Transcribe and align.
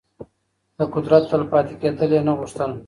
د 0.77 0.79
قدرت 0.93 1.23
تل 1.31 1.43
پاتې 1.51 1.73
کېدل 1.81 2.09
يې 2.15 2.21
نه 2.27 2.33
غوښتل. 2.37 2.71